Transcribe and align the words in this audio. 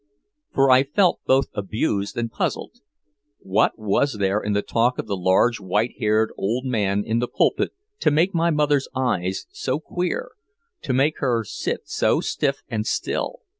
For 0.51 0.71
I 0.71 0.81
felt 0.81 1.19
both 1.27 1.45
abused 1.53 2.17
and 2.17 2.31
puzzled. 2.31 2.79
What 3.37 3.77
was 3.77 4.13
there 4.17 4.39
in 4.41 4.53
the 4.53 4.63
talk 4.63 4.97
of 4.97 5.05
the 5.05 5.15
large 5.15 5.59
white 5.59 5.93
haired 5.99 6.33
old 6.39 6.65
man 6.65 7.03
in 7.05 7.19
the 7.19 7.27
pulpit 7.27 7.69
to 7.99 8.09
make 8.09 8.33
my 8.33 8.49
mother's 8.49 8.87
eyes 8.95 9.45
so 9.51 9.79
queer, 9.79 10.31
to 10.81 10.93
make 10.93 11.19
her 11.19 11.43
sit 11.43 11.81
so 11.85 12.19
stiff 12.19 12.63
and 12.67 12.87
still? 12.87 13.41